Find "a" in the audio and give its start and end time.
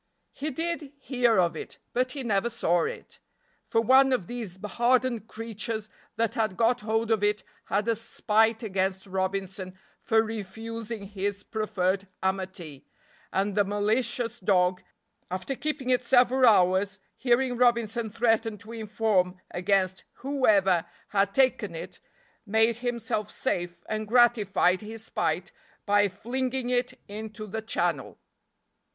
7.87-7.95